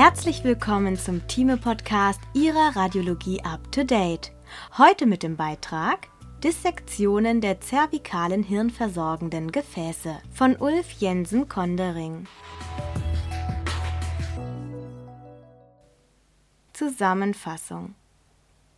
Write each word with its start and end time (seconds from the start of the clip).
Herzlich 0.00 0.44
willkommen 0.44 0.96
zum 0.96 1.26
Thieme-Podcast 1.26 2.20
Ihrer 2.32 2.76
Radiologie 2.76 3.42
Up 3.42 3.72
to 3.72 3.82
Date. 3.82 4.30
Heute 4.78 5.06
mit 5.06 5.24
dem 5.24 5.34
Beitrag 5.34 6.06
Dissektionen 6.44 7.40
der 7.40 7.60
zervikalen 7.60 8.44
hirnversorgenden 8.44 9.50
Gefäße 9.50 10.20
von 10.32 10.54
Ulf 10.54 10.92
Jensen 11.00 11.48
Kondering. 11.48 12.28
Zusammenfassung 16.74 17.96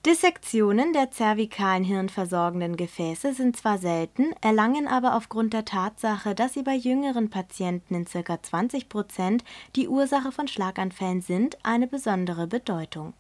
Dissektionen 0.07 0.95
der 0.95 1.11
zervikalen 1.11 1.85
hirnversorgenden 1.85 2.79
Gefäße 2.79 3.35
sind 3.35 3.55
zwar 3.55 3.77
selten, 3.77 4.33
erlangen 4.41 4.89
aber 4.89 5.15
aufgrund 5.15 5.53
der 5.53 5.67
Tatsache, 5.67 6.35
dass 6.35 6.55
sie 6.55 6.63
bei 6.63 6.75
jüngeren 6.75 7.29
Patienten 7.29 7.95
in 7.95 8.07
ca. 8.07 8.43
20 8.43 8.89
Prozent 8.89 9.45
die 9.77 9.89
Ursache 9.89 10.33
von 10.33 10.49
Schlaganfällen 10.49 11.21
sind, 11.21 11.59
eine 11.65 11.87
besondere 11.87 12.47
Bedeutung. 12.47 13.13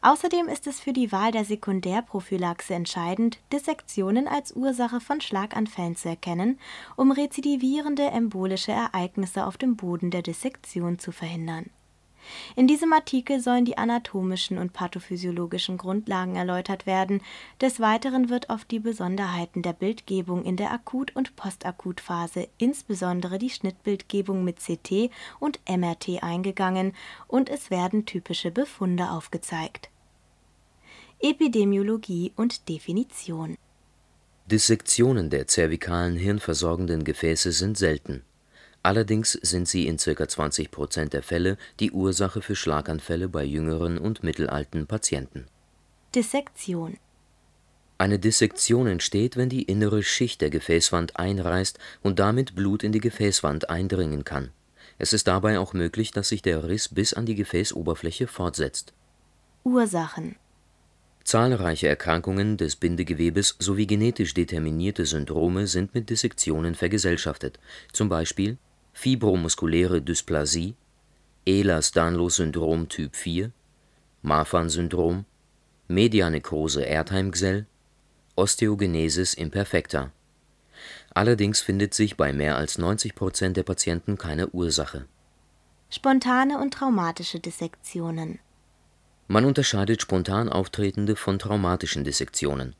Außerdem 0.00 0.48
ist 0.48 0.66
es 0.66 0.80
für 0.80 0.94
die 0.94 1.12
Wahl 1.12 1.30
der 1.30 1.44
Sekundärprophylaxe 1.44 2.72
entscheidend, 2.72 3.38
Dissektionen 3.52 4.26
als 4.26 4.56
Ursache 4.56 5.02
von 5.02 5.20
Schlaganfällen 5.20 5.94
zu 5.94 6.08
erkennen, 6.08 6.58
um 6.96 7.12
rezidivierende 7.12 8.04
embolische 8.04 8.72
Ereignisse 8.72 9.44
auf 9.44 9.58
dem 9.58 9.76
Boden 9.76 10.10
der 10.10 10.22
Dissektion 10.22 10.98
zu 10.98 11.12
verhindern 11.12 11.68
in 12.56 12.66
diesem 12.66 12.92
Artikel 12.92 13.40
sollen 13.40 13.64
die 13.64 13.78
anatomischen 13.78 14.58
und 14.58 14.72
pathophysiologischen 14.72 15.78
Grundlagen 15.78 16.36
erläutert 16.36 16.86
werden, 16.86 17.20
des 17.60 17.80
Weiteren 17.80 18.28
wird 18.28 18.50
auf 18.50 18.64
die 18.64 18.78
Besonderheiten 18.78 19.62
der 19.62 19.72
Bildgebung 19.72 20.44
in 20.44 20.56
der 20.56 20.72
Akut 20.72 21.14
und 21.16 21.36
Postakutphase, 21.36 22.48
insbesondere 22.58 23.38
die 23.38 23.50
Schnittbildgebung 23.50 24.44
mit 24.44 24.58
CT 24.58 25.10
und 25.40 25.60
MRT 25.68 26.22
eingegangen 26.22 26.92
und 27.26 27.48
es 27.48 27.70
werden 27.70 28.06
typische 28.06 28.50
Befunde 28.50 29.10
aufgezeigt. 29.10 29.90
Epidemiologie 31.20 32.32
und 32.36 32.68
Definition. 32.68 33.56
Dissektionen 34.46 35.30
der 35.30 35.46
zervikalen 35.46 36.16
hirnversorgenden 36.16 37.04
Gefäße 37.04 37.52
sind 37.52 37.78
selten 37.78 38.22
Allerdings 38.84 39.32
sind 39.32 39.66
sie 39.66 39.86
in 39.86 39.96
ca. 39.96 40.28
20 40.28 40.70
Prozent 40.70 41.14
der 41.14 41.22
Fälle 41.22 41.56
die 41.80 41.90
Ursache 41.90 42.42
für 42.42 42.54
Schlaganfälle 42.54 43.30
bei 43.30 43.42
jüngeren 43.42 43.96
und 43.96 44.22
mittelalten 44.22 44.86
Patienten. 44.86 45.46
Dissektion 46.14 46.98
Eine 47.96 48.18
Dissektion 48.18 48.86
entsteht, 48.86 49.38
wenn 49.38 49.48
die 49.48 49.62
innere 49.62 50.02
Schicht 50.02 50.42
der 50.42 50.50
Gefäßwand 50.50 51.16
einreißt 51.18 51.78
und 52.02 52.18
damit 52.18 52.54
Blut 52.54 52.84
in 52.84 52.92
die 52.92 53.00
Gefäßwand 53.00 53.70
eindringen 53.70 54.22
kann. 54.22 54.50
Es 54.98 55.14
ist 55.14 55.28
dabei 55.28 55.58
auch 55.58 55.72
möglich, 55.72 56.10
dass 56.10 56.28
sich 56.28 56.42
der 56.42 56.68
Riss 56.68 56.90
bis 56.90 57.14
an 57.14 57.24
die 57.24 57.36
Gefäßoberfläche 57.36 58.26
fortsetzt. 58.26 58.92
Ursachen 59.64 60.36
Zahlreiche 61.24 61.88
Erkrankungen 61.88 62.58
des 62.58 62.76
Bindegewebes 62.76 63.56
sowie 63.58 63.86
genetisch 63.86 64.34
determinierte 64.34 65.06
Syndrome 65.06 65.66
sind 65.68 65.94
mit 65.94 66.10
Dissektionen 66.10 66.74
vergesellschaftet, 66.74 67.58
zum 67.94 68.10
Beispiel 68.10 68.58
Fibromuskuläre 68.94 70.00
Dysplasie, 70.00 70.76
Ehlers-Danlos-Syndrom 71.44 72.88
Typ 72.88 73.16
4, 73.16 73.50
Marfan-Syndrom, 74.22 75.26
Medianekrose 75.88 76.82
Erdheim-Gsell, 76.82 77.66
Osteogenesis 78.36 79.34
imperfecta. 79.34 80.10
Allerdings 81.12 81.60
findet 81.60 81.92
sich 81.92 82.16
bei 82.16 82.32
mehr 82.32 82.56
als 82.56 82.78
90 82.78 83.14
Prozent 83.14 83.56
der 83.56 83.64
Patienten 83.64 84.16
keine 84.16 84.48
Ursache. 84.48 85.06
Spontane 85.90 86.58
und 86.58 86.72
traumatische 86.74 87.40
Dissektionen 87.40 88.38
Man 89.28 89.44
unterscheidet 89.44 90.00
spontan 90.02 90.48
auftretende 90.48 91.16
von 91.16 91.38
traumatischen 91.38 92.04
Dissektionen 92.04 92.74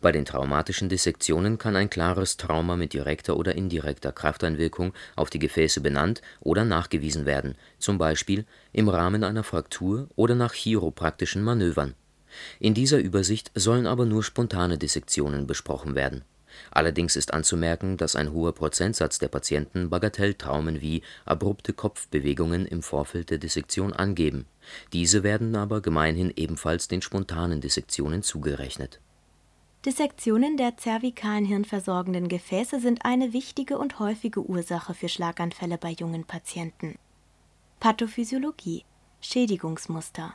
bei 0.00 0.12
den 0.12 0.24
traumatischen 0.24 0.88
Dissektionen 0.88 1.58
kann 1.58 1.76
ein 1.76 1.90
klares 1.90 2.36
Trauma 2.36 2.76
mit 2.76 2.92
direkter 2.92 3.36
oder 3.36 3.54
indirekter 3.54 4.12
Krafteinwirkung 4.12 4.92
auf 5.16 5.30
die 5.30 5.38
Gefäße 5.38 5.80
benannt 5.80 6.22
oder 6.40 6.64
nachgewiesen 6.64 7.26
werden, 7.26 7.56
zum 7.78 7.98
Beispiel 7.98 8.44
im 8.72 8.88
Rahmen 8.88 9.24
einer 9.24 9.44
Fraktur 9.44 10.08
oder 10.16 10.34
nach 10.34 10.54
chiropraktischen 10.54 11.42
Manövern. 11.42 11.94
In 12.58 12.74
dieser 12.74 12.98
Übersicht 12.98 13.50
sollen 13.54 13.86
aber 13.86 14.06
nur 14.06 14.22
spontane 14.22 14.78
Dissektionen 14.78 15.46
besprochen 15.46 15.94
werden. 15.94 16.24
Allerdings 16.70 17.16
ist 17.16 17.32
anzumerken, 17.32 17.96
dass 17.96 18.16
ein 18.16 18.32
hoher 18.32 18.54
Prozentsatz 18.54 19.18
der 19.18 19.28
Patienten 19.28 19.88
Bagatelltraumen 19.88 20.80
wie 20.80 21.02
abrupte 21.24 21.72
Kopfbewegungen 21.72 22.66
im 22.66 22.82
Vorfeld 22.82 23.30
der 23.30 23.38
Dissektion 23.38 23.92
angeben. 23.92 24.46
Diese 24.92 25.22
werden 25.22 25.54
aber 25.54 25.80
gemeinhin 25.80 26.32
ebenfalls 26.34 26.88
den 26.88 27.02
spontanen 27.02 27.60
Dissektionen 27.60 28.22
zugerechnet 28.22 29.00
Dissektionen 29.86 30.58
der 30.58 30.76
zervikalen 30.76 31.46
hirnversorgenden 31.46 32.28
Gefäße 32.28 32.80
sind 32.80 33.06
eine 33.06 33.32
wichtige 33.32 33.78
und 33.78 33.98
häufige 33.98 34.42
Ursache 34.42 34.92
für 34.92 35.08
Schlaganfälle 35.08 35.78
bei 35.78 35.92
jungen 35.92 36.24
Patienten. 36.24 36.98
Pathophysiologie 37.80 38.84
Schädigungsmuster 39.22 40.34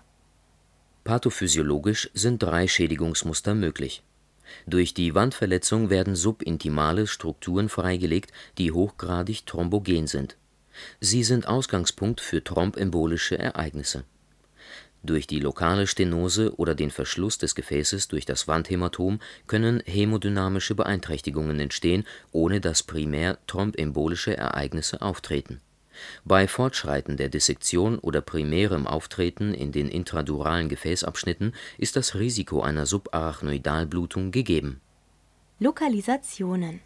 Pathophysiologisch 1.03 2.09
sind 2.15 2.41
drei 2.41 2.67
Schädigungsmuster 2.67 3.53
möglich. 3.53 4.01
Durch 4.65 4.95
die 4.95 5.13
Wandverletzung 5.13 5.91
werden 5.91 6.15
subintimale 6.15 7.05
Strukturen 7.05 7.69
freigelegt, 7.69 8.31
die 8.57 8.71
hochgradig 8.71 9.45
thrombogen 9.45 10.07
sind. 10.07 10.37
Sie 10.99 11.23
sind 11.23 11.47
Ausgangspunkt 11.47 12.19
für 12.19 12.43
thrombembolische 12.43 13.37
Ereignisse 13.37 14.05
durch 15.05 15.27
die 15.27 15.39
lokale 15.39 15.87
Stenose 15.87 16.55
oder 16.57 16.75
den 16.75 16.91
Verschluss 16.91 17.37
des 17.37 17.55
Gefäßes 17.55 18.07
durch 18.07 18.25
das 18.25 18.47
Wandhämatom 18.47 19.19
können 19.47 19.81
hämodynamische 19.85 20.75
Beeinträchtigungen 20.75 21.59
entstehen, 21.59 22.05
ohne 22.31 22.61
dass 22.61 22.83
primär 22.83 23.37
thrombembolische 23.47 24.35
Ereignisse 24.35 25.01
auftreten. 25.01 25.61
Bei 26.23 26.47
Fortschreiten 26.47 27.17
der 27.17 27.29
Dissektion 27.29 27.99
oder 27.99 28.21
primärem 28.21 28.87
Auftreten 28.87 29.53
in 29.53 29.71
den 29.71 29.87
intraduralen 29.87 30.69
Gefäßabschnitten 30.69 31.53
ist 31.77 31.95
das 31.95 32.15
Risiko 32.15 32.61
einer 32.61 32.85
Subarachnoidalblutung 32.85 34.31
gegeben. 34.31 34.81
Lokalisationen 35.59 36.81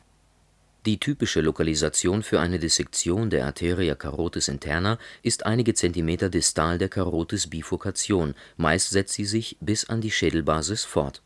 die 0.85 0.97
typische 0.97 1.41
Lokalisation 1.41 2.23
für 2.23 2.39
eine 2.39 2.57
Dissektion 2.57 3.29
der 3.29 3.45
Arteria 3.45 3.95
carotis 3.95 4.47
interna 4.47 4.97
ist 5.21 5.45
einige 5.45 5.73
Zentimeter 5.73 6.29
distal 6.29 6.77
der 6.77 6.87
Carotis 6.87 7.47
Bifurcation, 7.47 8.33
meist 8.55 8.89
setzt 8.89 9.13
sie 9.13 9.25
sich 9.25 9.57
bis 9.59 9.89
an 9.89 9.99
die 9.99 10.11
Schädelbasis 10.11 10.85
fort. 10.85 11.21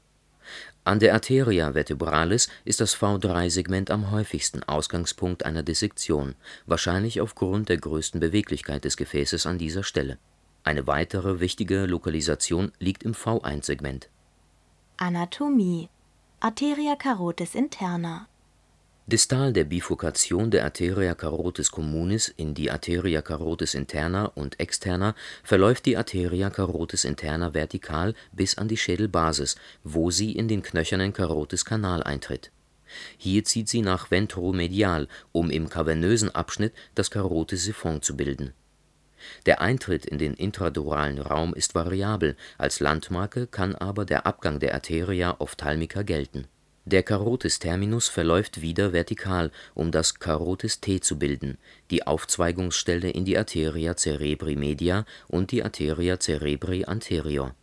An 0.85 0.99
der 0.99 1.13
Arteria 1.13 1.71
vertebralis 1.73 2.49
ist 2.65 2.81
das 2.81 2.97
V3-Segment 2.97 3.91
am 3.91 4.11
häufigsten 4.11 4.63
Ausgangspunkt 4.63 5.45
einer 5.45 5.63
Dissektion, 5.63 6.35
wahrscheinlich 6.65 7.21
aufgrund 7.21 7.69
der 7.69 7.77
größten 7.77 8.19
Beweglichkeit 8.19 8.83
des 8.83 8.97
Gefäßes 8.97 9.45
an 9.45 9.59
dieser 9.59 9.83
Stelle. 9.83 10.17
Eine 10.63 10.87
weitere 10.87 11.39
wichtige 11.39 11.85
Lokalisation 11.85 12.71
liegt 12.79 13.03
im 13.03 13.13
V1-Segment. 13.13 14.09
Anatomie 14.97 15.89
Arteria 16.39 16.95
carotis 16.95 17.55
interna 17.55 18.27
Distal 19.05 19.51
der 19.51 19.65
Bifurkation 19.65 20.49
der 20.49 20.63
Arteria 20.63 21.13
carotis 21.13 21.71
communis 21.71 22.29
in 22.29 22.53
die 22.53 22.71
Arteria 22.71 23.21
carotis 23.21 23.73
interna 23.73 24.27
und 24.27 24.57
externa 24.61 25.13
verläuft 25.43 25.85
die 25.85 25.97
Arteria 25.97 26.49
carotis 26.49 27.03
interna 27.03 27.53
vertikal 27.53 28.13
bis 28.31 28.57
an 28.57 28.69
die 28.69 28.77
Schädelbasis, 28.77 29.57
wo 29.83 30.09
sie 30.09 30.31
in 30.31 30.47
den 30.47 30.63
knöchernen 30.63 31.11
Karotiskanal 31.11 32.01
eintritt. 32.01 32.51
Hier 33.17 33.43
zieht 33.43 33.67
sie 33.67 33.81
nach 33.81 34.09
ventromedial, 34.09 35.09
um 35.33 35.49
im 35.49 35.67
kavernösen 35.67 36.33
Abschnitt 36.33 36.73
das 36.95 37.11
Karotissiphon 37.11 38.01
zu 38.01 38.15
bilden. 38.15 38.53
Der 39.45 39.59
Eintritt 39.59 40.05
in 40.05 40.17
den 40.17 40.33
intraduralen 40.33 41.19
Raum 41.19 41.53
ist 41.53 41.75
variabel, 41.75 42.37
als 42.57 42.79
Landmarke 42.79 43.47
kann 43.47 43.75
aber 43.75 44.05
der 44.05 44.25
Abgang 44.25 44.59
der 44.59 44.73
Arteria 44.73 45.35
ophthalmica 45.39 46.03
gelten 46.03 46.47
der 46.85 47.03
Carotis 47.03 47.59
terminus 47.59 48.09
verläuft 48.09 48.61
wieder 48.61 48.91
vertikal, 48.91 49.51
um 49.73 49.91
das 49.91 50.19
Carotis 50.19 50.81
T 50.81 50.99
zu 50.99 51.17
bilden, 51.17 51.57
die 51.91 52.05
Aufzweigungsstelle 52.05 53.09
in 53.09 53.23
die 53.23 53.37
Arteria 53.37 53.95
cerebri 53.95 54.55
media 54.55 55.05
und 55.27 55.51
die 55.51 55.63
Arteria 55.63 56.19
cerebri 56.19 56.85
anterior. 56.85 57.55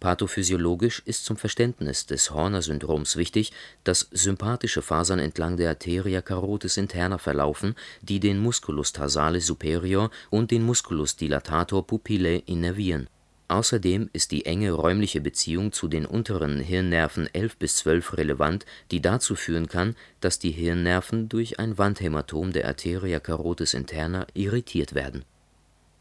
Pathophysiologisch 0.00 1.02
ist 1.06 1.24
zum 1.24 1.36
Verständnis 1.36 2.06
des 2.06 2.30
Horner-Syndroms 2.30 3.16
wichtig, 3.16 3.52
dass 3.82 4.08
sympathische 4.12 4.82
Fasern 4.82 5.18
entlang 5.18 5.56
der 5.56 5.70
Arteria 5.70 6.22
carotis 6.22 6.76
interna 6.76 7.18
verlaufen, 7.18 7.74
die 8.02 8.20
den 8.20 8.38
Musculus 8.38 8.92
tarsalis 8.92 9.46
superior 9.46 10.10
und 10.30 10.52
den 10.52 10.62
Musculus 10.62 11.16
dilatator 11.16 11.84
pupillae 11.84 12.42
innervieren 12.46 13.08
Außerdem 13.48 14.10
ist 14.12 14.30
die 14.30 14.44
enge 14.44 14.72
räumliche 14.72 15.22
Beziehung 15.22 15.72
zu 15.72 15.88
den 15.88 16.04
unteren 16.04 16.60
Hirnnerven 16.60 17.32
11 17.32 17.56
bis 17.56 17.76
12 17.76 18.18
relevant, 18.18 18.66
die 18.90 19.00
dazu 19.00 19.34
führen 19.34 19.68
kann, 19.68 19.96
dass 20.20 20.38
die 20.38 20.50
Hirnnerven 20.50 21.30
durch 21.30 21.58
ein 21.58 21.78
Wandhämatom 21.78 22.52
der 22.52 22.66
Arteria 22.66 23.20
carotis 23.20 23.72
interna 23.72 24.26
irritiert 24.34 24.94
werden. 24.94 25.24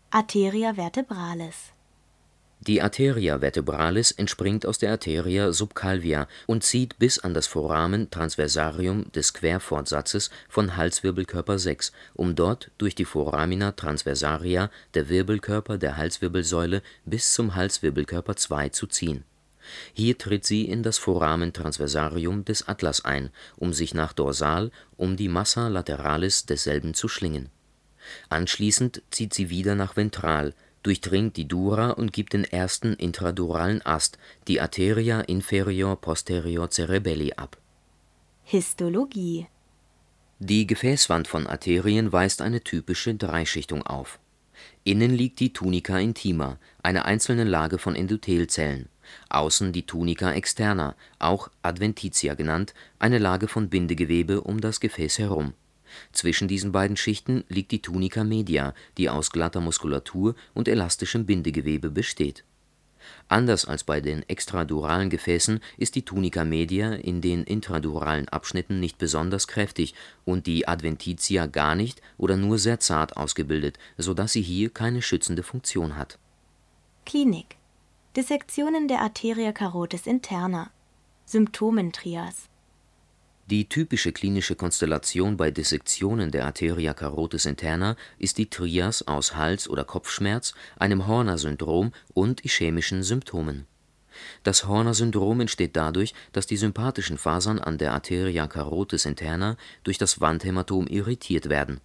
Arteria 0.10 0.74
vertebralis 0.74 1.72
Die 2.60 2.82
Arteria 2.82 3.40
vertebralis 3.40 4.12
entspringt 4.12 4.66
aus 4.66 4.80
der 4.80 4.92
Arteria 4.92 5.52
subcalvia 5.52 6.28
und 6.48 6.64
zieht 6.64 6.98
bis 6.98 7.20
an 7.20 7.34
das 7.34 7.46
Foramen 7.46 8.10
transversarium 8.10 9.12
des 9.12 9.34
Querfortsatzes 9.34 10.32
von 10.50 10.76
Halswirbelkörper 10.76 11.60
6, 11.60 11.92
um 12.16 12.36
dort 12.36 12.72
durch 12.78 12.96
die 12.96 13.06
Foramina 13.06 13.74
transversaria 13.74 14.72
der 14.96 15.08
Wirbelkörper 15.08 15.78
der 15.78 15.98
Halswirbelsäule 15.98 16.82
bis 17.06 17.34
zum 17.34 17.56
Halswirbelkörper 17.56 18.36
2 18.36 18.70
zu 18.70 18.88
ziehen. 18.88 19.24
Hier 19.94 20.18
tritt 20.18 20.46
sie 20.46 20.66
in 20.66 20.82
das 20.82 20.98
Foramen 20.98 21.54
transversarium 21.54 22.44
des 22.44 22.68
Atlas 22.68 23.06
ein, 23.06 23.30
um 23.56 23.72
sich 23.72 23.94
nach 23.94 24.14
dorsal 24.14 24.72
um 24.96 25.16
die 25.16 25.30
Massa 25.30 25.68
lateralis 25.68 26.46
desselben 26.46 26.94
zu 26.94 27.08
schlingen. 27.08 27.50
Anschließend 28.30 29.02
zieht 29.12 29.34
sie 29.34 29.50
wieder 29.50 29.76
nach 29.76 29.98
ventral, 29.98 30.54
durchdringt 30.88 31.36
die 31.36 31.50
Dura 31.50 31.90
und 31.90 32.14
gibt 32.14 32.32
den 32.32 32.46
ersten 32.46 32.94
intraduralen 32.94 33.86
Ast, 33.86 34.18
die 34.48 34.62
Arteria 34.62 35.20
inferior 35.20 36.00
posterior 36.00 36.70
cerebelli 36.72 37.34
ab. 37.34 37.58
Histologie 38.46 39.48
Die 40.40 40.66
Gefäßwand 40.66 41.28
von 41.28 41.46
Arterien 41.46 42.14
weist 42.14 42.42
eine 42.42 42.62
typische 42.62 43.14
Dreischichtung 43.16 43.86
auf. 43.86 44.18
Innen 44.86 45.14
liegt 45.14 45.42
die 45.42 45.52
Tunica 45.52 46.00
intima, 46.00 46.58
eine 46.84 47.04
einzelne 47.04 47.44
Lage 47.44 47.80
von 47.80 47.94
Endothelzellen, 47.94 48.88
außen 49.28 49.74
die 49.74 49.86
Tunica 49.86 50.32
externa, 50.32 50.96
auch 51.20 51.52
Adventitia 51.64 52.36
genannt, 52.36 52.74
eine 52.98 53.18
Lage 53.18 53.50
von 53.50 53.68
Bindegewebe 53.68 54.40
um 54.40 54.62
das 54.62 54.80
Gefäß 54.80 55.20
herum. 55.20 55.54
Zwischen 56.12 56.48
diesen 56.48 56.72
beiden 56.72 56.98
Schichten 56.98 57.44
liegt 57.50 57.72
die 57.72 57.82
Tunica 57.82 58.24
media, 58.24 58.74
die 58.98 59.10
aus 59.10 59.32
glatter 59.32 59.62
Muskulatur 59.62 60.36
und 60.54 60.68
elastischem 60.68 61.26
Bindegewebe 61.26 61.90
besteht. 61.90 62.44
Anders 63.30 63.66
als 63.66 63.84
bei 63.84 64.02
den 64.02 64.28
extraduralen 64.28 65.10
Gefäßen 65.10 65.60
ist 65.78 65.96
die 65.96 66.04
Tunica 66.04 66.44
media 66.46 66.94
in 66.94 67.22
den 67.22 67.44
intraduralen 67.44 68.28
Abschnitten 68.30 68.80
nicht 68.80 68.98
besonders 68.98 69.48
kräftig 69.48 69.94
und 70.26 70.48
die 70.48 70.68
Adventitia 70.68 71.48
gar 71.48 71.76
nicht 71.76 72.02
oder 72.18 72.38
nur 72.38 72.58
sehr 72.58 72.80
zart 72.80 73.18
ausgebildet, 73.18 73.78
so 73.98 74.14
dass 74.14 74.34
sie 74.34 74.42
hier 74.42 74.70
keine 74.70 75.02
schützende 75.02 75.44
Funktion 75.44 75.96
hat. 75.96 76.18
Klinik 77.06 77.58
Dissektionen 78.16 78.88
der 78.88 79.02
Arteria 79.02 79.52
carotis 79.52 80.08
interna 80.08 80.72
Symptomentrias 81.26 82.50
Die 83.50 83.70
typische 83.70 84.12
klinische 84.12 84.56
Konstellation 84.56 85.38
bei 85.38 85.52
Dissektionen 85.52 86.32
der 86.32 86.46
Arteria 86.46 86.94
carotis 86.94 87.46
interna 87.46 87.96
ist 88.20 88.38
die 88.38 88.50
Trias 88.50 89.08
aus 89.08 89.38
Hals- 89.38 89.70
oder 89.70 89.86
Kopfschmerz, 89.86 90.54
einem 90.78 91.08
Horner-Syndrom 91.08 91.94
und 92.14 92.44
ischämischen 92.44 93.04
Symptomen. 93.04 93.66
Das 94.44 94.68
Horner-Syndrom 94.68 95.40
entsteht 95.40 95.78
dadurch, 95.78 96.14
dass 96.34 96.46
die 96.46 96.58
sympathischen 96.58 97.18
Fasern 97.18 97.60
an 97.60 97.78
der 97.78 97.94
Arteria 97.94 98.48
carotis 98.48 99.06
interna 99.06 99.56
durch 99.86 99.98
das 99.98 100.20
Wandhämatom 100.20 100.86
irritiert 100.88 101.48
werden. 101.48 101.80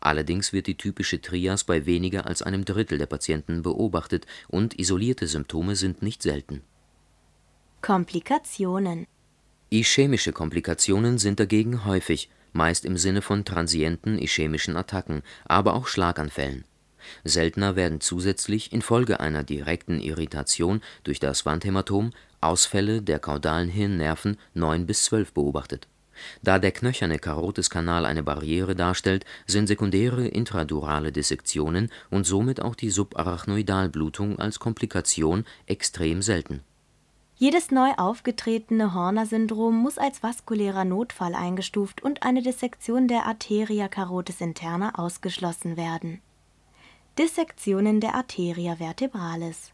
Allerdings 0.00 0.52
wird 0.52 0.66
die 0.66 0.76
typische 0.76 1.20
Trias 1.20 1.62
bei 1.62 1.86
weniger 1.86 2.26
als 2.26 2.42
einem 2.42 2.64
Drittel 2.64 2.98
der 2.98 3.06
Patienten 3.06 3.62
beobachtet 3.62 4.26
und 4.48 4.76
isolierte 4.76 5.28
Symptome 5.28 5.76
sind 5.76 6.02
nicht 6.02 6.20
selten. 6.22 6.62
Komplikationen 7.80 9.06
Ischämische 9.68 10.32
Komplikationen 10.32 11.18
sind 11.18 11.40
dagegen 11.40 11.84
häufig, 11.84 12.30
meist 12.52 12.84
im 12.84 12.96
Sinne 12.96 13.20
von 13.20 13.44
transienten 13.44 14.16
ischämischen 14.16 14.76
Attacken, 14.76 15.22
aber 15.44 15.74
auch 15.74 15.88
Schlaganfällen. 15.88 16.64
Seltener 17.24 17.74
werden 17.74 18.00
zusätzlich 18.00 18.72
infolge 18.72 19.18
einer 19.18 19.42
direkten 19.42 20.00
Irritation 20.00 20.82
durch 21.02 21.18
das 21.18 21.46
Wandhämatom 21.46 22.12
Ausfälle 22.40 23.02
der 23.02 23.18
kaudalen 23.18 23.68
Hirnnerven 23.68 24.38
9 24.54 24.86
bis 24.86 25.04
12 25.04 25.32
beobachtet. 25.32 25.88
Da 26.42 26.58
der 26.58 26.72
knöcherne 26.72 27.18
Karotiskanal 27.18 28.06
eine 28.06 28.22
Barriere 28.22 28.74
darstellt, 28.74 29.24
sind 29.46 29.66
sekundäre 29.66 30.28
intradurale 30.28 31.10
Dissektionen 31.10 31.90
und 32.10 32.24
somit 32.24 32.62
auch 32.62 32.74
die 32.74 32.90
Subarachnoidalblutung 32.90 34.38
als 34.38 34.58
Komplikation 34.58 35.44
extrem 35.66 36.22
selten. 36.22 36.62
Jedes 37.38 37.70
neu 37.70 37.90
aufgetretene 37.98 38.94
Horner-Syndrom 38.94 39.76
muss 39.76 39.98
als 39.98 40.22
vaskulärer 40.22 40.86
Notfall 40.86 41.34
eingestuft 41.34 42.02
und 42.02 42.22
eine 42.22 42.40
Dissektion 42.40 43.08
der 43.08 43.26
Arteria 43.26 43.88
carotis 43.88 44.40
interna 44.40 44.94
ausgeschlossen 44.94 45.76
werden. 45.76 46.22
Dissektionen 47.18 48.00
der 48.00 48.14
Arteria 48.14 48.76
vertebralis 48.76 49.72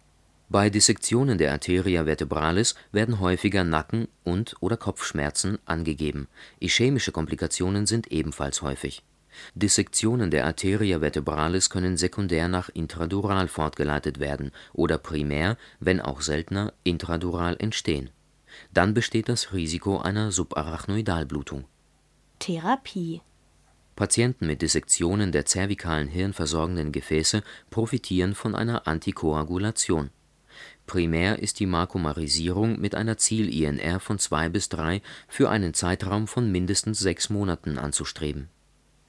Bei 0.49 0.70
Dissektionen 0.70 1.38
der 1.38 1.53
Arteria 1.53 2.03
vertebralis 2.05 2.75
werden 2.91 3.20
häufiger 3.20 3.62
Nacken- 3.62 4.09
und/oder 4.25 4.76
Kopfschmerzen 4.76 5.61
angegeben. 5.64 6.26
Ischämische 6.59 7.12
Komplikationen 7.12 7.87
sind 7.87 8.09
ebenfalls 8.09 8.62
häufig. 8.62 9.05
Dissektionen 9.55 10.31
der 10.31 10.46
Arteria 10.46 11.00
vertebralis 11.00 11.70
können 11.70 11.96
sekundär 11.96 12.49
nach 12.49 12.69
intradural 12.69 13.49
fortgeleitet 13.49 14.20
werden 14.20 14.52
oder 14.73 14.99
primär, 14.99 15.56
wenn 15.81 16.00
auch 16.00 16.20
seltener, 16.20 16.73
intradural 16.84 17.56
entstehen. 17.58 18.11
Dann 18.73 18.94
besteht 18.94 19.29
das 19.29 19.52
Risiko 19.52 19.99
einer 19.99 20.32
Subarachnoidalblutung. 20.32 21.64
Therapie 22.38 23.23
Patienten 23.94 24.46
mit 24.46 24.62
Dissektionen 24.62 25.32
der 25.32 25.44
zervikalen 25.44 26.08
hirnversorgenden 26.08 26.93
Gefäße 26.93 27.43
profitieren 27.70 28.35
von 28.35 28.55
einer 28.55 28.87
Antikoagulation. 28.87 30.11
Primär 30.87 31.38
ist 31.38 31.61
die 31.61 31.67
Markomarisierung 31.67 32.81
mit 32.81 32.94
einer 32.94 33.17
Ziel-INR 33.17 34.00
von 34.00 34.19
2 34.19 34.49
bis 34.49 34.69
3 34.70 35.02
für 35.28 35.50
einen 35.50 35.75
Zeitraum 35.75 36.26
von 36.26 36.50
mindestens 36.50 36.99
sechs 36.99 37.31
Monaten 37.31 37.78
anzustreben. 37.78 38.49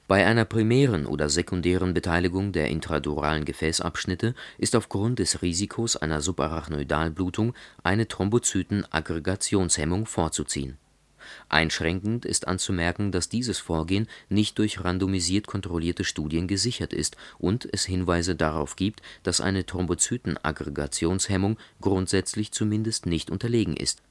Bei 0.06 0.26
einer 0.26 0.44
primären 0.44 1.06
oder 1.06 1.30
sekundären 1.30 1.94
Beteiligung 1.94 2.52
der 2.52 2.68
intraduralen 2.68 3.46
Gefäßabschnitte 3.46 4.34
ist 4.58 4.76
aufgrund 4.76 5.18
des 5.18 5.40
Risikos 5.40 5.96
einer 5.96 6.20
Subarachnoidalblutung 6.20 7.54
eine 7.82 8.06
Thrombozytenaggregationshemmung 8.06 10.04
vorzuziehen. 10.04 10.76
Einschränkend 11.48 12.26
ist 12.26 12.46
anzumerken, 12.46 13.12
dass 13.12 13.30
dieses 13.30 13.58
Vorgehen 13.58 14.06
nicht 14.28 14.58
durch 14.58 14.84
randomisiert 14.84 15.46
kontrollierte 15.46 16.04
Studien 16.04 16.48
gesichert 16.48 16.92
ist 16.92 17.16
und 17.38 17.66
es 17.72 17.86
Hinweise 17.86 18.36
darauf 18.36 18.76
gibt, 18.76 19.00
dass 19.22 19.40
eine 19.40 19.64
Thrombozytenaggregationshemmung 19.64 21.56
grundsätzlich 21.80 22.52
zumindest 22.52 23.06
nicht 23.06 23.30
unterlegen 23.30 23.74
ist. 23.74 24.02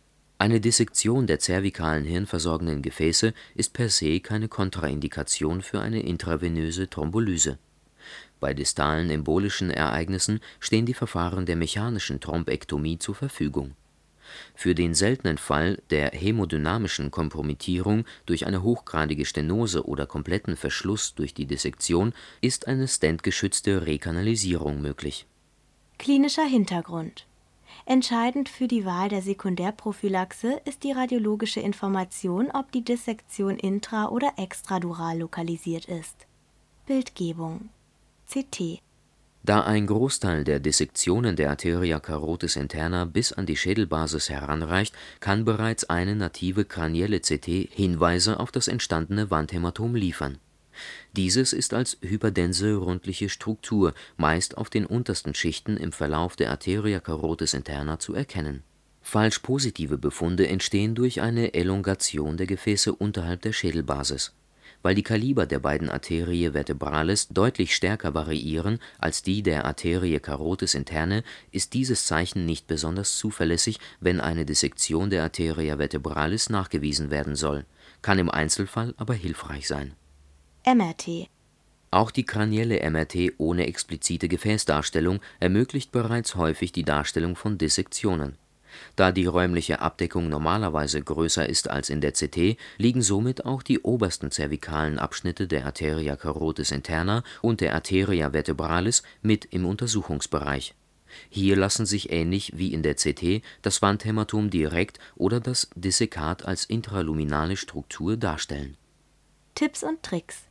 Eine 0.44 0.60
Dissektion 0.60 1.26
der 1.26 1.40
zervikalen 1.40 2.04
hirnversorgenden 2.04 2.82
Gefäße 2.82 3.34
ist 3.56 3.72
per 3.72 3.88
se 3.88 4.20
keine 4.20 4.50
Kontraindikation 4.50 5.62
für 5.62 5.80
eine 5.80 6.02
intravenöse 6.02 6.90
Thrombolyse. 6.90 7.60
Bei 8.42 8.54
distalen 8.54 9.10
embolischen 9.10 9.70
Ereignissen 9.70 10.42
stehen 10.60 10.86
die 10.86 10.94
Verfahren 10.94 11.46
der 11.46 11.56
mechanischen 11.56 12.20
Thrombektomie 12.20 13.00
zur 13.00 13.16
Verfügung. 13.16 13.76
Für 14.54 14.76
den 14.76 14.96
seltenen 14.96 15.38
Fall 15.38 15.82
der 15.92 16.10
hämodynamischen 16.10 17.10
Kompromittierung 17.10 18.04
durch 18.26 18.46
eine 18.46 18.64
hochgradige 18.64 19.24
Stenose 19.24 19.88
oder 19.88 20.06
kompletten 20.06 20.58
Verschluss 20.58 21.16
durch 21.16 21.34
die 21.34 21.46
Dissektion 21.46 22.12
ist 22.42 22.68
eine 22.68 22.90
stentgeschützte 22.90 23.86
Rekanalisierung 23.86 24.82
möglich. 24.82 25.26
Klinischer 26.00 26.44
Hintergrund 26.44 27.28
Entscheidend 27.86 28.48
für 28.48 28.68
die 28.70 28.86
Wahl 28.86 29.10
der 29.10 29.22
Sekundärprophylaxe 29.22 30.62
ist 30.64 30.84
die 30.84 30.94
radiologische 30.94 31.60
Information, 31.60 32.50
ob 32.52 32.72
die 32.72 32.84
Dissektion 32.84 33.58
intra 33.58 34.08
oder 34.08 34.34
extradural 34.38 35.20
lokalisiert 35.20 35.86
ist. 35.86 36.26
Bildgebung 36.86 37.70
CT 38.26 38.80
Da 39.44 39.64
ein 39.64 39.86
Großteil 39.86 40.46
der 40.46 40.62
Dissektionen 40.62 41.36
der 41.36 41.50
Arteria 41.50 42.00
carotis 42.00 42.56
interna 42.56 43.04
bis 43.04 43.34
an 43.34 43.46
die 43.46 43.58
Schädelbasis 43.58 44.30
heranreicht, 44.30 44.96
kann 45.20 45.44
bereits 45.44 45.90
eine 45.90 46.16
native 46.16 46.64
kranielle 46.64 47.20
CT 47.20 47.68
Hinweise 47.70 48.40
auf 48.40 48.54
das 48.54 48.70
entstandene 48.70 49.30
Wandhämatom 49.30 49.96
liefern. 49.96 50.38
Dieses 51.14 51.54
ist 51.54 51.74
als 51.74 51.98
hyperdense 52.02 52.76
rundliche 52.76 53.30
Struktur 53.30 53.94
meist 54.18 54.58
auf 54.58 54.70
den 54.70 54.86
untersten 54.86 55.36
Schichten 55.36 55.78
im 55.78 55.92
Verlauf 55.92 56.36
der 56.36 56.52
Arteria 56.52 57.00
carotis 57.00 57.54
interna 57.54 58.00
zu 58.00 58.14
erkennen. 58.14 58.64
Falsch 59.02 59.40
positive 59.40 59.98
Befunde 59.98 60.48
entstehen 60.48 60.96
durch 60.96 61.22
eine 61.22 61.54
Elongation 61.54 62.38
der 62.38 62.48
Gefäße 62.48 62.96
unterhalb 62.96 63.42
der 63.42 63.52
Schädelbasis. 63.52 64.34
Weil 64.82 64.96
die 64.96 65.04
Kaliber 65.04 65.46
der 65.46 65.60
beiden 65.60 65.90
Arteriae 65.90 66.52
vertebrales 66.52 67.28
deutlich 67.30 67.76
stärker 67.76 68.14
variieren 68.14 68.80
als 68.98 69.22
die 69.22 69.44
der 69.44 69.66
Arterie 69.66 70.20
carotis 70.20 70.74
interne, 70.74 71.24
ist 71.52 71.74
dieses 71.74 72.06
Zeichen 72.06 72.46
nicht 72.46 72.68
besonders 72.68 73.18
zuverlässig, 73.18 73.80
wenn 74.00 74.20
eine 74.20 74.46
Dissektion 74.46 75.10
der 75.10 75.24
Arteria 75.24 75.78
vertebralis 75.78 76.50
nachgewiesen 76.50 77.12
werden 77.12 77.36
soll, 77.36 77.66
kann 78.02 78.20
im 78.20 78.30
Einzelfall 78.30 78.94
aber 78.98 79.14
hilfreich 79.14 79.68
sein. 79.68 79.94
MRT 80.66 81.28
Auch 81.92 82.10
die 82.10 82.24
kranielle 82.24 82.90
MRT 82.90 83.34
ohne 83.38 83.68
explizite 83.68 84.30
Gefäßdarstellung 84.30 85.20
ermöglicht 85.42 85.92
bereits 85.92 86.36
häufig 86.36 86.72
die 86.72 86.86
Darstellung 86.86 87.36
von 87.36 87.58
Dissektionen. 87.58 88.38
Da 88.96 89.12
die 89.12 89.26
räumliche 89.26 89.82
Abdeckung 89.82 90.30
normalerweise 90.30 91.02
größer 91.02 91.50
ist 91.50 91.70
als 91.70 91.90
in 91.90 92.00
der 92.00 92.14
CT, 92.14 92.58
liegen 92.78 93.02
somit 93.02 93.46
auch 93.46 93.62
die 93.62 93.82
obersten 93.82 94.32
zervikalen 94.32 95.00
Abschnitte 95.00 95.48
der 95.48 95.66
Arteria 95.66 96.16
carotis 96.16 96.72
interna 96.72 97.26
und 97.42 97.60
der 97.60 97.76
Arteria 97.76 98.32
vertebralis 98.32 99.04
mit 99.22 99.44
im 99.52 99.66
Untersuchungsbereich. 99.66 100.76
Hier 101.28 101.58
lassen 101.58 101.86
sich 101.86 102.10
ähnlich 102.10 102.54
wie 102.56 102.74
in 102.74 102.84
der 102.84 102.96
CT 102.96 103.44
das 103.64 103.82
Wandhämatom 103.82 104.50
direkt 104.50 104.98
oder 105.16 105.42
das 105.42 105.70
Dissekat 105.76 106.46
als 106.46 106.64
intraluminale 106.64 107.58
Struktur 107.58 108.16
darstellen. 108.16 108.78
Tipps 109.56 109.84
und 109.84 110.02
Tricks 110.02 110.46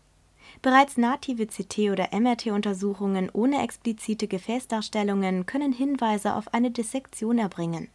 Bereits 0.62 0.96
native 0.96 1.48
CT 1.48 1.90
oder 1.90 2.10
MRT-Untersuchungen 2.12 3.28
ohne 3.32 3.64
explizite 3.64 4.28
Gefäßdarstellungen 4.28 5.44
können 5.44 5.72
Hinweise 5.72 6.34
auf 6.36 6.54
eine 6.54 6.70
Dissektion 6.70 7.38
erbringen. 7.38 7.88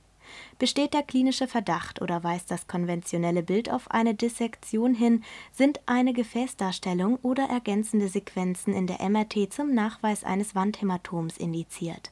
Besteht 0.60 0.94
der 0.94 1.04
klinische 1.04 1.48
Verdacht 1.48 2.02
oder 2.02 2.26
weist 2.26 2.52
das 2.52 2.68
konventionelle 2.68 3.42
Bild 3.42 3.72
auf 3.72 3.90
eine 3.90 4.14
Dissektion 4.14 4.94
hin, 4.94 5.24
sind 5.54 5.80
eine 5.86 6.12
Gefäßdarstellung 6.12 7.18
oder 7.22 7.44
ergänzende 7.46 8.10
Sequenzen 8.10 8.74
in 8.74 8.86
der 8.86 9.02
MRT 9.02 9.54
zum 9.54 9.74
Nachweis 9.74 10.26
eines 10.26 10.54
Wandhämatoms 10.54 11.38
indiziert. 11.38 12.12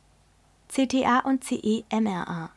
CTA 0.70 1.20
und 1.20 1.44
CE-MRA 1.44 2.52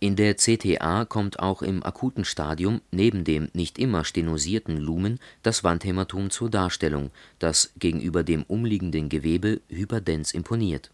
in 0.00 0.14
der 0.14 0.36
CTA 0.36 1.04
kommt 1.04 1.40
auch 1.40 1.60
im 1.60 1.82
akuten 1.82 2.24
Stadium 2.24 2.80
neben 2.92 3.24
dem 3.24 3.48
nicht 3.52 3.80
immer 3.80 4.04
stenosierten 4.04 4.76
Lumen 4.76 5.18
das 5.42 5.64
Wandhämatom 5.64 6.30
zur 6.30 6.50
Darstellung, 6.50 7.10
das 7.40 7.72
gegenüber 7.80 8.22
dem 8.22 8.44
umliegenden 8.44 9.08
Gewebe 9.08 9.60
hyperdens 9.68 10.32
imponiert. 10.32 10.92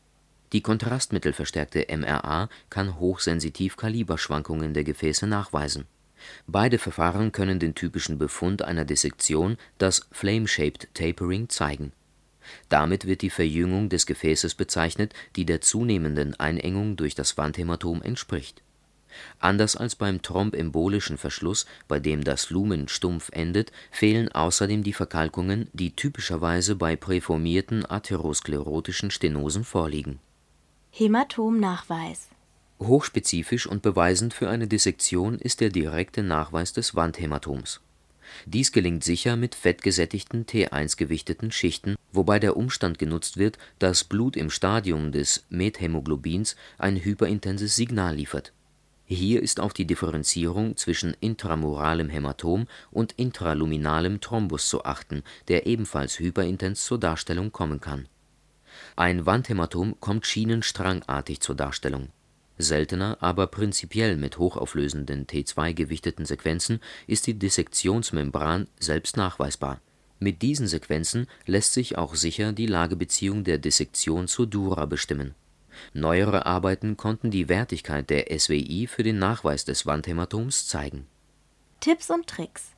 Die 0.55 0.63
kontrastmittelverstärkte 0.63 1.87
MRA 1.95 2.49
kann 2.71 2.99
hochsensitiv 2.99 3.77
Kaliberschwankungen 3.77 4.73
der 4.73 4.85
Gefäße 4.85 5.27
nachweisen. 5.27 5.85
Beide 6.47 6.79
Verfahren 6.79 7.31
können 7.31 7.59
den 7.59 7.75
typischen 7.75 8.17
Befund 8.17 8.63
einer 8.63 8.87
Dissektion, 8.87 9.59
das 9.77 10.07
Flame-Shaped 10.13 10.89
Tapering, 10.95 11.51
zeigen. 11.51 11.93
Damit 12.71 13.07
wird 13.07 13.21
die 13.21 13.31
Verjüngung 13.31 13.91
des 13.91 14.07
Gefäßes 14.07 14.55
bezeichnet, 14.55 15.13
die 15.37 15.45
der 15.45 15.61
zunehmenden 15.61 16.41
Einengung 16.41 16.97
durch 16.97 17.15
das 17.15 17.37
Wandhämatom 17.37 18.01
entspricht 18.01 18.63
Anders 19.39 19.77
als 19.77 19.95
beim 19.95 20.23
thrombembolischen 20.23 21.19
Verschluss, 21.19 21.67
bei 21.89 22.01
dem 22.01 22.25
das 22.25 22.51
Lumen 22.51 22.89
stumpf 22.89 23.31
endet, 23.33 23.73
fehlen 23.91 24.31
außerdem 24.31 24.83
die 24.83 24.93
Verkalkungen, 24.93 25.69
die 25.73 25.95
typischerweise 25.95 26.77
bei 26.77 26.97
präformierten 26.97 27.89
atherosklerotischen 27.89 29.11
Stenosen 29.11 29.65
vorliegen. 29.65 30.21
Hämatomnachweis 30.91 32.29
Hochspezifisch 32.81 33.67
und 33.67 33.83
beweisend 33.83 34.35
für 34.35 34.49
eine 34.49 34.67
Dissektion 34.67 35.39
ist 35.39 35.61
der 35.61 35.71
direkte 35.71 36.23
Nachweis 36.23 36.73
des 36.73 36.95
Wandhämatoms. 36.95 37.81
Dies 38.47 38.73
gelingt 38.73 39.05
sicher 39.05 39.37
mit 39.37 39.55
fettgesättigten 39.55 40.47
T1-gewichteten 40.47 41.53
Schichten, 41.53 41.97
wobei 42.13 42.39
der 42.39 42.57
Umstand 42.57 42.99
genutzt 42.99 43.37
wird, 43.37 43.59
dass 43.79 44.05
Blut 44.05 44.37
im 44.37 44.51
Stadium 44.51 45.13
des 45.13 45.45
Methämoglobins 45.51 46.57
ein 46.79 46.97
hyperintenses 46.97 47.77
Signal 47.77 48.17
liefert 48.17 48.53
hier 49.07 49.43
ist 49.43 49.61
auf 49.61 49.75
die 49.75 49.87
Differenzierung 49.87 50.77
zwischen 50.77 51.15
intramuralem 51.21 52.09
Hämatom 52.09 52.67
und 52.91 53.13
intraluminalem 53.13 54.21
Thrombus 54.21 54.69
zu 54.69 54.85
achten, 54.85 55.23
der 55.49 55.67
ebenfalls 55.67 56.19
hyperintens 56.19 56.85
zur 56.85 56.99
Darstellung 56.99 57.53
kommen 57.53 57.81
kann. 57.81 58.09
Ein 58.97 59.27
Wandhämatom 59.27 60.01
kommt 60.01 60.27
schienenstrangartig 60.27 61.41
zur 61.41 61.55
Darstellung. 61.55 62.09
Seltener, 62.57 63.19
aber 63.21 63.47
prinzipiell 63.49 64.17
mit 64.17 64.39
hochauflösenden 64.39 65.27
T2-gewichteten 65.27 66.25
Sequenzen 66.25 66.81
ist 67.07 67.27
die 67.27 67.35
Dissektionsmembran 67.35 68.69
selbst 68.79 69.17
nachweisbar. 69.17 69.81
Mit 70.19 70.41
diesen 70.41 70.69
Sequenzen 70.69 71.27
lässt 71.45 71.75
sich 71.75 71.99
auch 71.99 72.15
sicher 72.15 72.53
die 72.53 72.67
Lagebeziehung 72.67 73.45
der 73.45 73.59
Dissektion 73.59 74.29
zur 74.29 74.47
Dura 74.47 74.87
bestimmen 74.87 75.35
Neuere 75.93 76.47
Arbeiten 76.47 76.97
konnten 76.97 77.31
die 77.31 77.49
Wertigkeit 77.49 78.11
der 78.11 78.27
SWI 78.39 78.87
für 78.87 79.03
den 79.03 79.19
Nachweis 79.19 79.65
des 79.65 79.87
Wandhämatoms 79.87 80.67
zeigen. 80.67 81.07
Tipps 81.81 82.11
und 82.11 82.27
Tricks 82.27 82.75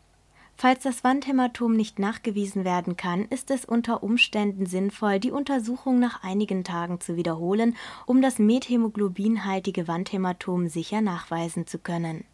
Falls 0.59 0.85
das 0.85 1.05
Wandhämatom 1.05 1.77
nicht 1.77 1.99
nachgewiesen 1.99 2.65
werden 2.65 2.97
kann, 2.97 3.27
ist 3.27 3.51
es 3.51 3.67
unter 3.67 4.03
Umständen 4.03 4.65
sinnvoll, 4.65 5.21
die 5.21 5.31
Untersuchung 5.31 5.99
nach 5.99 6.23
einigen 6.23 6.65
Tagen 6.65 6.99
zu 6.99 7.17
wiederholen, 7.17 7.77
um 8.07 8.23
das 8.23 8.39
methämoglobinhaltige 8.39 9.87
Wandhämatom 9.87 10.69
sicher 10.69 11.03
nachweisen 11.03 11.67
zu 11.67 11.79
können. 11.79 12.25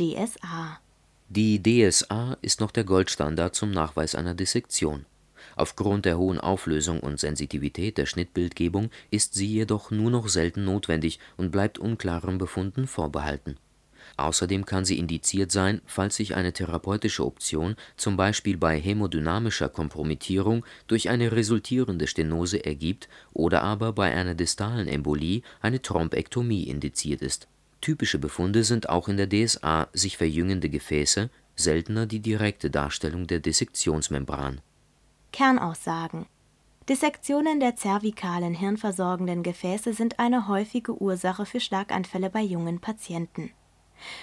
DSA 0.00 0.78
Die 1.28 1.62
DSA 1.62 2.38
ist 2.40 2.60
noch 2.60 2.70
der 2.70 2.84
Goldstandard 2.84 3.54
zum 3.54 3.70
Nachweis 3.70 4.14
einer 4.14 4.34
Dissektion 4.34 5.04
Aufgrund 5.56 6.04
der 6.04 6.18
hohen 6.18 6.38
Auflösung 6.38 7.00
und 7.00 7.20
Sensitivität 7.20 7.98
der 7.98 8.06
Schnittbildgebung 8.06 8.90
ist 9.10 9.34
sie 9.34 9.46
jedoch 9.46 9.90
nur 9.90 10.10
noch 10.10 10.28
selten 10.28 10.64
notwendig 10.64 11.18
und 11.36 11.50
bleibt 11.50 11.78
unklaren 11.78 12.38
Befunden 12.38 12.86
vorbehalten. 12.86 13.56
Außerdem 14.16 14.66
kann 14.66 14.84
sie 14.84 14.98
indiziert 14.98 15.50
sein, 15.52 15.80
falls 15.86 16.16
sich 16.16 16.34
eine 16.34 16.52
therapeutische 16.52 17.24
Option 17.24 17.76
zum 17.96 18.16
Beispiel 18.16 18.56
bei 18.56 18.78
hämodynamischer 18.78 19.68
Kompromittierung 19.68 20.64
durch 20.86 21.08
eine 21.08 21.32
resultierende 21.32 22.06
Stenose 22.06 22.64
ergibt 22.64 23.08
oder 23.32 23.62
aber 23.62 23.92
bei 23.92 24.14
einer 24.14 24.34
distalen 24.34 24.88
Embolie 24.88 25.42
eine 25.60 25.80
Thrombektomie 25.80 26.64
indiziert 26.64 27.22
ist. 27.22 27.48
Typische 27.80 28.18
Befunde 28.18 28.64
sind 28.64 28.88
auch 28.88 29.08
in 29.08 29.16
der 29.16 29.28
DSA 29.28 29.88
sich 29.92 30.16
verjüngende 30.16 30.68
Gefäße, 30.68 31.30
seltener 31.56 32.06
die 32.06 32.20
direkte 32.20 32.70
Darstellung 32.70 33.26
der 33.26 33.40
Dissektionsmembran 33.40 34.60
Kernaussagen 35.32 36.26
Dissektionen 36.90 37.58
der 37.58 37.74
zervikalen 37.74 38.52
hirnversorgenden 38.52 39.42
Gefäße 39.42 39.94
sind 39.94 40.18
eine 40.18 40.46
häufige 40.46 41.00
Ursache 41.00 41.46
für 41.46 41.58
Schlaganfälle 41.58 42.28
bei 42.28 42.42
jungen 42.42 42.80
Patienten. 42.80 43.50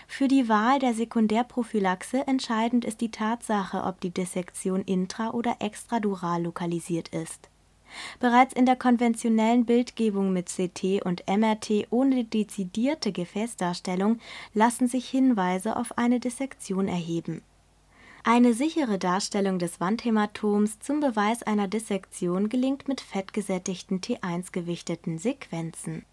Für 0.07 0.27
die 0.27 0.47
Wahl 0.49 0.77
der 0.77 0.93
Sekundärprophylaxe 0.93 2.27
entscheidend 2.27 2.85
ist 2.85 3.01
die 3.01 3.09
Tatsache, 3.09 3.85
ob 3.85 3.99
die 4.01 4.11
Dissektion 4.11 4.83
intra- 4.83 5.31
oder 5.31 5.57
extradural 5.61 6.43
lokalisiert 6.43 7.07
ist. 7.07 7.49
Bereits 8.19 8.53
in 8.53 8.67
der 8.67 8.75
konventionellen 8.75 9.65
Bildgebung 9.65 10.31
mit 10.31 10.45
CT 10.45 11.03
und 11.03 11.23
MRT 11.27 11.87
ohne 11.89 12.23
dezidierte 12.23 13.11
Gefäßdarstellung 13.11 14.19
lassen 14.53 14.87
sich 14.87 15.09
Hinweise 15.09 15.75
auf 15.75 15.97
eine 15.97 16.19
Dissektion 16.19 16.87
erheben 16.87 17.41
eine 18.31 18.53
sichere 18.53 18.99
Darstellung 18.99 19.57
des 19.57 19.79
Wandhämatoms 19.79 20.77
zum 20.77 20.99
Beweis 20.99 21.41
einer 21.41 21.67
Dissektion 21.67 22.47
gelingt 22.47 22.87
mit 22.87 23.01
fettgesättigten 23.01 24.01
T1-gewichteten 24.01 25.17
Sequenzen 25.17 26.05